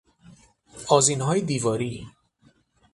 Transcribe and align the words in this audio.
آذینهای 0.87 1.41
دیواری 1.41 2.07